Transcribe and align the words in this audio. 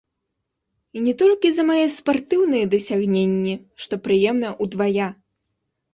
І 0.97 1.03
не 1.07 1.13
толькі 1.21 1.51
за 1.57 1.65
мае 1.69 1.83
спартыўныя 1.97 2.65
дасягненні, 2.73 3.53
што 3.85 3.93
прыемна 4.09 4.49
ўдвая! 4.67 5.07